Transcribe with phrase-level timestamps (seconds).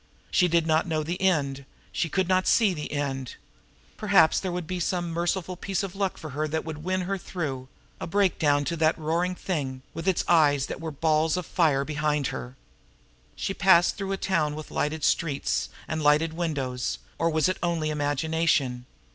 [0.31, 3.35] She did not know the end; she could not see the end.
[3.97, 7.19] Perhaps there would be some merciful piece of luck for her that would win her
[7.19, 7.67] through
[7.99, 11.85] a break down to that roaring thing, with its eyes that were balls of fire,
[11.85, 12.31] behind.
[13.35, 17.91] She passed through a town with lighted streets and lighted windows or was it only
[17.91, 18.87] imagination?